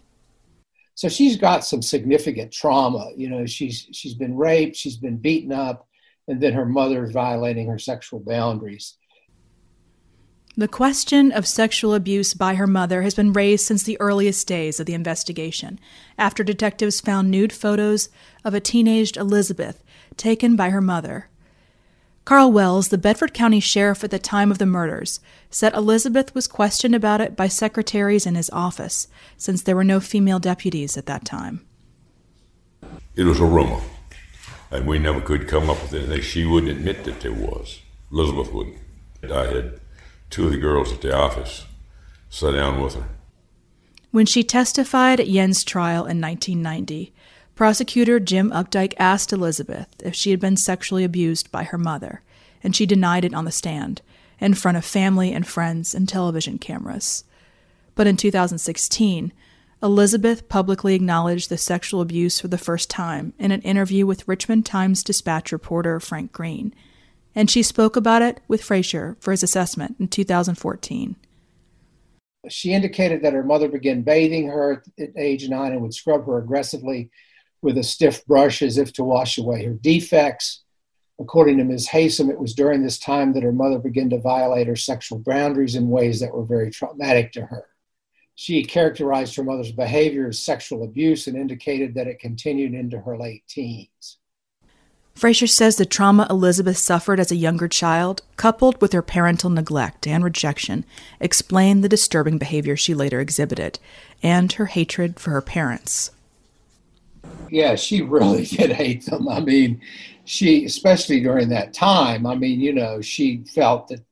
So 0.95 1.09
she's 1.09 1.37
got 1.37 1.65
some 1.65 1.83
significant 1.83 2.53
trauma. 2.53 3.11
You 3.17 3.29
know, 3.29 3.47
she's 3.47 3.89
she's 3.93 4.15
been 4.15 4.37
raped, 4.37 4.77
she's 4.77 4.97
been 4.97 5.17
beaten 5.17 5.53
up, 5.53 5.89
and 6.29 6.41
then 6.41 6.53
her 6.53 6.67
mother 6.67 7.07
violating 7.07 7.69
her 7.69 7.79
sexual 7.79 8.21
boundaries. 8.21 8.97
The 10.55 10.69
question 10.69 11.33
of 11.33 11.49
sexual 11.49 11.95
abuse 11.95 12.35
by 12.35 12.57
her 12.57 12.67
mother 12.67 13.01
has 13.01 13.15
been 13.15 13.33
raised 13.33 13.65
since 13.65 13.85
the 13.85 13.99
earliest 14.01 14.47
days 14.47 14.79
of 14.79 14.85
the 14.85 14.93
investigation, 14.93 15.81
after 16.19 16.45
detectives 16.45 17.01
found 17.01 17.31
nude 17.31 17.55
photos 17.55 18.11
of 18.45 18.53
a 18.53 18.61
teenaged 18.61 19.17
Elizabeth 19.17 19.83
taken 20.19 20.55
by 20.55 20.69
her 20.69 20.83
mother 20.83 21.31
Carl 22.25 22.53
Wells, 22.53 22.89
the 22.89 22.99
Bedford 22.99 23.35
County 23.35 23.59
Sheriff 23.59 24.05
at 24.05 24.11
the 24.13 24.19
time 24.19 24.53
of 24.53 24.59
the 24.59 24.67
murders, 24.67 25.19
said 25.51 25.75
Elizabeth 25.75 26.35
was 26.35 26.47
questioned 26.47 26.95
about 26.95 27.21
it 27.21 27.35
by 27.35 27.49
secretaries 27.49 28.27
in 28.27 28.37
his 28.37 28.49
office, 28.51 29.09
since 29.37 29.63
there 29.63 29.75
were 29.75 29.83
no 29.83 29.99
female 29.99 30.39
deputies 30.39 30.97
at 30.97 31.07
that 31.07 31.25
time. 31.25 31.67
It 33.17 33.25
was 33.25 33.41
a 33.41 33.45
rumor, 33.45 33.81
and 34.71 34.87
we 34.87 34.99
never 35.01 35.21
could 35.21 35.49
come 35.49 35.69
up 35.69 35.83
with 35.83 35.95
anything. 35.95 36.23
She 36.23 36.45
wouldn't 36.45 36.71
admit 36.71 37.05
that 37.05 37.21
there 37.21 37.33
was. 37.33 37.81
Elizabeth 38.13 38.53
wouldn't. 38.53 38.79
I 39.25 39.47
had 39.47 39.81
two 40.31 40.47
of 40.47 40.53
the 40.53 40.59
girls 40.59 40.93
at 40.93 41.01
the 41.01 41.15
office 41.15 41.67
sit 42.31 42.53
down 42.53 42.81
with 42.81 42.95
her. 42.95 43.09
When 44.13 44.27
she 44.27 44.45
testified 44.45 45.21
at 45.21 45.27
Jens' 45.27 45.65
trial 45.65 46.07
in 46.07 46.21
1990, 46.21 47.13
prosecutor 47.55 48.19
Jim 48.19 48.51
Updike 48.51 48.95
asked 48.99 49.33
Elizabeth 49.33 49.89
if 50.01 50.15
she 50.15 50.31
had 50.31 50.41
been 50.41 50.57
sexually 50.57 51.05
abused 51.05 51.51
by 51.51 51.65
her 51.65 51.79
mother, 51.79 52.23
and 52.63 52.75
she 52.75 52.87
denied 52.87 53.25
it 53.25 53.35
on 53.35 53.45
the 53.45 53.53
stand, 53.53 54.03
in 54.41 54.55
front 54.55 54.77
of 54.77 54.85
family 54.85 55.33
and 55.33 55.47
friends 55.47 55.95
and 55.95 56.09
television 56.09 56.59
cameras. 56.59 57.25
But 57.95 58.07
in 58.07 58.17
2016, 58.17 59.33
Elizabeth 59.83 60.49
publicly 60.49 60.95
acknowledged 60.95 61.49
the 61.49 61.59
sexual 61.59 62.01
abuse 62.01 62.41
for 62.41 62.49
the 62.49 62.59
first 62.59 62.89
time 62.89 63.33
in 63.39 63.51
an 63.51 63.63
interview 63.63 64.07
with 64.07 64.27
Richmond 64.29 64.65
Times 64.65 65.03
Dispatch 65.03 65.51
reporter 65.51 65.99
Frank 65.99 66.33
Green, 66.33 66.73
and 67.35 67.51
she 67.51 67.63
spoke 67.63 67.97
about 67.97 68.23
it 68.23 68.41
with 68.47 68.63
Frazier 68.63 69.17
for 69.21 69.33
his 69.33 69.43
assessment 69.43 69.97
in 69.99 70.09
2014. 70.09 71.17
She 72.49 72.73
indicated 72.73 73.23
that 73.23 73.33
her 73.33 73.43
mother 73.43 73.69
began 73.69 74.03
bathing 74.03 74.49
her 74.49 74.83
at 74.99 75.11
age 75.17 75.49
nine 75.49 75.73
and 75.73 75.83
would 75.83 75.95
scrub 75.95 76.27
her 76.27 76.39
aggressively 76.39 77.11
with 77.63 77.79
a 77.79 77.83
stiff 77.83 78.27
brush 78.27 78.61
as 78.61 78.77
if 78.77 78.93
to 78.95 79.05
wash 79.05 79.39
away 79.39 79.65
her 79.65 79.73
defects. 79.73 80.65
According 81.21 81.59
to 81.59 81.65
Ms. 81.65 81.89
Haysom, 81.89 82.31
it 82.31 82.39
was 82.39 82.55
during 82.55 82.83
this 82.83 82.99
time 82.99 83.33
that 83.33 83.45
her 83.45 83.53
mother 83.53 83.79
began 83.79 84.11
to 84.11 84.19
violate 84.19 84.67
her 84.67 84.77
sexual 84.77 85.21
boundaries 85.21 85.77
in 85.77 85.89
ways 85.89 86.21
that 86.21 86.35
were 86.35 86.45
very 86.45 86.71
traumatic 86.71 87.33
to 87.33 87.47
her. 87.47 87.67
She 88.35 88.65
characterized 88.65 89.37
her 89.37 89.45
mother's 89.45 89.73
behavior 89.73 90.29
as 90.29 90.39
sexual 90.39 90.83
abuse 90.83 91.27
and 91.27 91.37
indicated 91.37 91.95
that 91.95 92.09
it 92.09 92.19
continued 92.19 92.75
into 92.75 92.99
her 92.99 93.17
late 93.17 93.45
teens. 93.47 94.19
Frazier 95.15 95.47
says 95.47 95.77
the 95.77 95.85
trauma 95.85 96.27
Elizabeth 96.31 96.79
suffered 96.79 97.21
as 97.21 97.31
a 97.31 97.37
younger 97.37 97.69
child, 97.69 98.23
coupled 98.37 98.81
with 98.81 98.93
her 98.93 99.03
parental 99.03 99.51
neglect 99.51 100.07
and 100.07 100.25
rejection, 100.25 100.85
explained 101.21 101.85
the 101.85 101.89
disturbing 101.89 102.39
behavior 102.39 102.77
she 102.77 102.95
later 102.95 103.21
exhibited 103.21 103.79
and 104.23 104.53
her 104.55 104.67
hatred 104.67 105.21
for 105.21 105.31
her 105.31 105.43
parents. 105.43 106.11
Yeah, 107.51 107.75
she 107.75 108.03
really 108.03 108.45
did 108.47 108.73
hate 108.73 109.07
them. 109.07 109.29
I 109.29 109.41
mean, 109.41 109.81
she, 110.25 110.65
especially 110.65 111.21
during 111.21 111.49
that 111.51 111.75
time, 111.75 112.27
I 112.27 112.35
mean, 112.35 112.61
you 112.61 112.73
know, 112.73 113.01
she 113.01 113.45
felt 113.55 113.89
that 113.89 114.05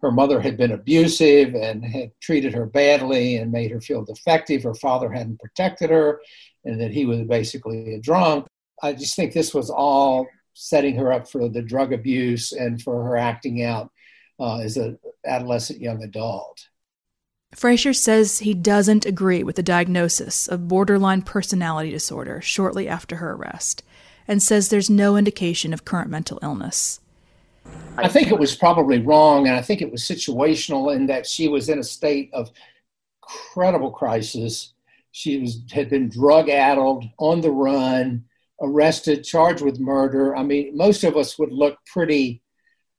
her 0.00 0.12
mother 0.12 0.40
had 0.40 0.56
been 0.56 0.72
abusive 0.72 1.54
and 1.54 1.84
had 1.84 2.12
treated 2.20 2.52
her 2.52 2.66
badly 2.66 3.36
and 3.36 3.50
made 3.50 3.70
her 3.70 3.80
feel 3.80 4.04
defective. 4.04 4.62
Her 4.62 4.74
father 4.74 5.10
hadn't 5.10 5.40
protected 5.40 5.90
her 5.90 6.20
and 6.64 6.80
that 6.80 6.90
he 6.90 7.06
was 7.06 7.22
basically 7.22 7.94
a 7.94 8.00
drunk. 8.00 8.46
I 8.82 8.92
just 8.92 9.16
think 9.16 9.32
this 9.32 9.54
was 9.54 9.70
all 9.70 10.26
setting 10.52 10.96
her 10.96 11.12
up 11.12 11.28
for 11.28 11.48
the 11.48 11.62
drug 11.62 11.92
abuse 11.92 12.52
and 12.52 12.80
for 12.80 13.02
her 13.02 13.16
acting 13.16 13.64
out 13.64 13.90
uh, 14.38 14.58
as 14.58 14.76
an 14.76 14.98
adolescent 15.26 15.80
young 15.80 16.02
adult. 16.02 16.68
Frazier 17.54 17.92
says 17.92 18.40
he 18.40 18.52
doesn't 18.52 19.06
agree 19.06 19.42
with 19.42 19.56
the 19.56 19.62
diagnosis 19.62 20.48
of 20.48 20.68
borderline 20.68 21.22
personality 21.22 21.90
disorder 21.90 22.40
shortly 22.40 22.88
after 22.88 23.16
her 23.16 23.32
arrest 23.32 23.82
and 24.26 24.42
says 24.42 24.68
there's 24.68 24.90
no 24.90 25.16
indication 25.16 25.72
of 25.72 25.84
current 25.84 26.10
mental 26.10 26.38
illness. 26.42 27.00
I 27.96 28.08
think 28.08 28.28
it 28.28 28.38
was 28.38 28.56
probably 28.56 29.00
wrong, 29.00 29.46
and 29.46 29.56
I 29.56 29.62
think 29.62 29.80
it 29.80 29.90
was 29.90 30.02
situational 30.02 30.94
in 30.94 31.06
that 31.06 31.26
she 31.26 31.48
was 31.48 31.68
in 31.68 31.78
a 31.78 31.84
state 31.84 32.30
of 32.32 32.50
credible 33.22 33.90
crisis. 33.90 34.74
She 35.12 35.38
was 35.38 35.60
had 35.70 35.88
been 35.88 36.08
drug 36.08 36.48
addled, 36.48 37.04
on 37.18 37.40
the 37.40 37.50
run, 37.50 38.24
arrested, 38.60 39.24
charged 39.24 39.62
with 39.62 39.78
murder. 39.78 40.36
I 40.36 40.42
mean, 40.42 40.76
most 40.76 41.04
of 41.04 41.16
us 41.16 41.38
would 41.38 41.52
look 41.52 41.78
pretty 41.86 42.42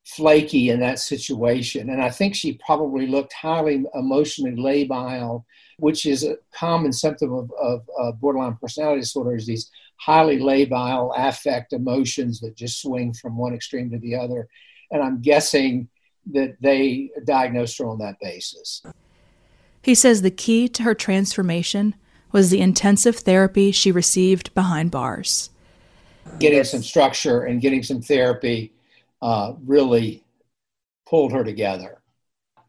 flaky 0.06 0.70
in 0.70 0.80
that 0.80 1.00
situation. 1.00 1.90
And 1.90 2.02
I 2.02 2.10
think 2.10 2.36
she 2.36 2.60
probably 2.66 3.08
looked 3.08 3.34
highly 3.34 3.84
emotionally 3.96 4.56
labile, 4.56 5.44
which 5.78 6.06
is 6.06 6.24
a 6.24 6.38
common 6.54 6.94
symptom 6.94 7.34
of, 7.34 7.52
of 7.60 7.90
uh, 8.00 8.12
borderline 8.14 8.56
personality 8.62 9.02
disorder 9.02 9.36
is 9.36 9.48
these 9.48 9.72
highly 9.98 10.38
labile 10.38 11.12
affect 11.18 11.74
emotions 11.74 12.40
that 12.42 12.56
just 12.56 12.82
swing 12.82 13.14
from 13.14 13.36
one 13.36 13.56
extreme 13.56 13.90
to 13.90 13.98
the 13.98 14.16
other. 14.16 14.48
And 14.92 15.02
I'm 15.02 15.22
guessing 15.22 15.90
that 16.34 16.56
they 16.62 17.10
diagnosed 17.26 17.78
her 17.80 17.88
on 17.88 17.98
that 18.00 18.20
basis. 18.22 18.84
He 19.82 19.96
says 19.96 20.22
the 20.22 20.32
key 20.32 20.68
to 20.70 20.84
her 20.84 20.94
transformation 20.94 21.96
was 22.32 22.50
the 22.50 22.62
intensive 22.62 23.18
therapy 23.18 23.72
she 23.72 23.92
received 23.92 24.54
behind 24.54 24.92
bars. 24.92 25.50
Getting 26.40 26.64
some 26.64 26.84
structure 26.84 27.44
and 27.44 27.62
getting 27.62 27.82
some 27.82 28.02
therapy 28.02 28.72
uh, 29.22 29.54
really 29.66 30.24
pulled 31.08 31.32
her 31.32 31.44
together. 31.44 32.00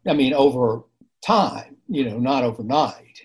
I 0.07 0.13
mean, 0.13 0.33
over 0.33 0.83
time, 1.21 1.77
you 1.87 2.09
know, 2.09 2.19
not 2.19 2.43
overnight. 2.43 3.21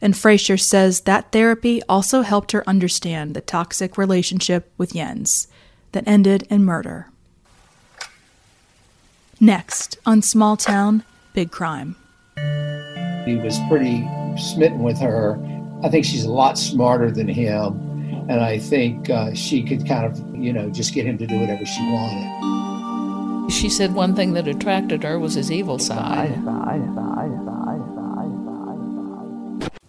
And 0.00 0.16
Frazier 0.16 0.56
says 0.56 1.00
that 1.02 1.32
therapy 1.32 1.82
also 1.88 2.22
helped 2.22 2.52
her 2.52 2.68
understand 2.68 3.34
the 3.34 3.40
toxic 3.40 3.98
relationship 3.98 4.72
with 4.78 4.92
Jens 4.92 5.48
that 5.92 6.06
ended 6.06 6.46
in 6.50 6.64
murder. 6.64 7.10
Next, 9.40 9.98
on 10.04 10.22
Small 10.22 10.56
Town, 10.56 11.04
Big 11.32 11.50
Crime. 11.50 11.96
He 13.24 13.36
was 13.36 13.58
pretty 13.68 14.08
smitten 14.36 14.82
with 14.82 14.98
her. 14.98 15.38
I 15.82 15.88
think 15.88 16.04
she's 16.04 16.24
a 16.24 16.32
lot 16.32 16.58
smarter 16.58 17.10
than 17.10 17.28
him 17.28 17.87
and 18.28 18.40
I 18.42 18.58
think 18.58 19.08
uh, 19.08 19.32
she 19.34 19.62
could 19.62 19.86
kind 19.86 20.04
of, 20.04 20.36
you 20.36 20.52
know, 20.52 20.68
just 20.70 20.92
get 20.92 21.06
him 21.06 21.16
to 21.18 21.26
do 21.26 21.40
whatever 21.40 21.64
she 21.64 21.80
wanted. 21.90 23.50
She 23.50 23.70
said 23.70 23.94
one 23.94 24.14
thing 24.14 24.34
that 24.34 24.46
attracted 24.46 25.02
her 25.02 25.18
was 25.18 25.34
his 25.34 25.50
evil 25.50 25.78
side. 25.78 26.38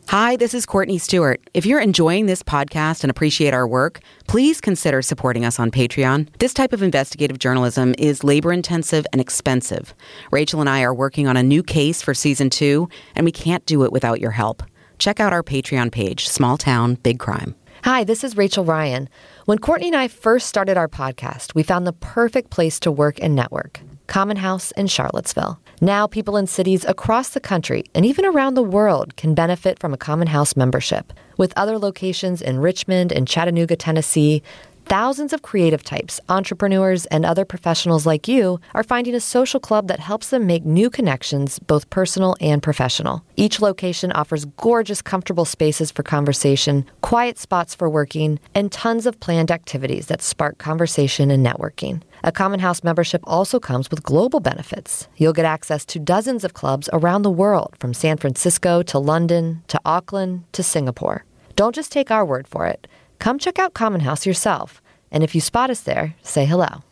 Hi, 0.08 0.38
this 0.38 0.54
is 0.56 0.66
Courtney 0.66 0.98
Stewart. 0.98 1.40
If 1.54 1.68
you're 1.68 1.82
enjoying 1.82 2.26
this 2.26 2.42
podcast 2.42 3.04
and 3.04 3.12
appreciate 3.12 3.54
our 3.54 3.68
work, 3.68 4.00
please 4.28 4.60
consider 4.60 5.02
supporting 5.02 5.46
us 5.46 5.60
on 5.60 5.70
Patreon. 5.70 6.30
This 6.40 6.54
type 6.54 6.74
of 6.74 6.82
investigative 6.82 7.38
journalism 7.38 7.94
is 7.98 8.24
labor 8.24 8.52
intensive 8.52 9.06
and 9.12 9.22
expensive. 9.22 9.94
Rachel 10.32 10.62
and 10.62 10.70
I 10.70 10.82
are 10.82 10.94
working 10.94 11.28
on 11.28 11.38
a 11.38 11.44
new 11.44 11.62
case 11.62 12.02
for 12.02 12.14
season 12.16 12.50
two, 12.50 12.90
and 13.14 13.26
we 13.26 13.32
can't 13.32 13.66
do 13.68 13.84
it 13.84 13.92
without 13.92 14.20
your 14.20 14.32
help. 14.32 14.64
Check 14.98 15.20
out 15.20 15.32
our 15.32 15.44
Patreon 15.44 15.92
page, 15.92 16.28
Small 16.28 16.58
Town, 16.58 16.96
Big 16.96 17.20
Crime. 17.20 17.54
Hi, 17.86 18.04
this 18.04 18.26
is 18.26 18.36
Rachel 18.36 18.66
Ryan. 18.66 19.08
When 19.46 19.58
Courtney 19.58 19.88
and 19.88 19.96
I 19.96 20.10
first 20.10 20.50
started 20.50 20.76
our 20.76 20.90
podcast, 20.90 21.56
we 21.56 21.64
found 21.64 21.88
the 21.88 21.94
perfect 21.94 22.50
place 22.50 22.78
to 22.82 22.92
work 22.92 23.20
and 23.22 23.34
network 23.34 23.80
Common 24.08 24.36
House 24.36 24.72
in 24.72 24.88
Charlottesville. 24.88 25.60
Now, 25.80 26.06
people 26.06 26.36
in 26.36 26.46
cities 26.46 26.84
across 26.84 27.30
the 27.30 27.40
country 27.40 27.86
and 27.96 28.06
even 28.06 28.26
around 28.26 28.56
the 28.56 28.64
world 28.64 29.16
can 29.16 29.34
benefit 29.34 29.80
from 29.80 29.94
a 29.94 29.98
Common 29.98 30.28
House 30.28 30.58
membership. 30.58 31.14
With 31.38 31.54
other 31.56 31.78
locations 31.78 32.42
in 32.42 32.60
Richmond 32.60 33.14
and 33.14 33.26
Chattanooga, 33.26 33.78
Tennessee, 33.78 34.44
Thousands 34.90 35.34
of 35.34 35.44
creative 35.44 35.84
types, 35.84 36.20
entrepreneurs, 36.30 37.06
and 37.06 37.24
other 37.24 37.46
professionals 37.46 38.08
like 38.08 38.28
you 38.28 38.60
are 38.74 38.84
finding 38.84 39.14
a 39.14 39.20
social 39.20 39.60
club 39.60 39.88
that 39.88 40.00
helps 40.00 40.32
them 40.32 40.48
make 40.48 40.66
new 40.66 40.90
connections, 40.90 41.60
both 41.60 41.92
personal 41.92 42.36
and 42.42 42.64
professional. 42.64 43.24
Each 43.36 43.62
location 43.62 44.12
offers 44.14 44.46
gorgeous, 44.46 45.04
comfortable 45.04 45.46
spaces 45.46 45.92
for 45.92 46.02
conversation, 46.02 46.88
quiet 47.02 47.38
spots 47.38 47.76
for 47.76 47.88
working, 47.88 48.40
and 48.56 48.72
tons 48.72 49.06
of 49.06 49.20
planned 49.20 49.52
activities 49.52 50.08
that 50.08 50.24
spark 50.24 50.58
conversation 50.58 51.30
and 51.30 51.46
networking. 51.46 52.02
A 52.24 52.32
Common 52.32 52.60
House 52.60 52.84
membership 52.84 53.22
also 53.26 53.60
comes 53.60 53.92
with 53.92 54.02
global 54.02 54.40
benefits. 54.40 55.08
You'll 55.18 55.34
get 55.34 55.46
access 55.46 55.86
to 55.86 56.00
dozens 56.00 56.44
of 56.44 56.56
clubs 56.56 56.90
around 56.94 57.22
the 57.22 57.30
world, 57.30 57.76
from 57.80 57.94
San 57.94 58.18
Francisco 58.18 58.82
to 58.82 58.98
London 58.98 59.62
to 59.68 59.80
Auckland 59.86 60.46
to 60.54 60.64
Singapore. 60.64 61.26
Don't 61.56 61.76
just 61.76 61.92
take 61.92 62.10
our 62.10 62.26
word 62.26 62.48
for 62.48 62.66
it. 62.66 62.88
Come 63.20 63.38
check 63.38 63.60
out 63.60 63.74
Common 63.74 64.02
House 64.02 64.26
yourself. 64.26 64.82
And 65.12 65.24
if 65.24 65.36
you 65.36 65.42
spot 65.42 65.70
us 65.70 65.82
there, 65.82 66.16
say 66.24 66.46
hello. 66.46 66.84